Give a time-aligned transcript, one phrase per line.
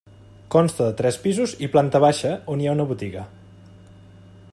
[0.53, 3.27] Consta de tres pisos i planta baixa, on hi ha una botiga.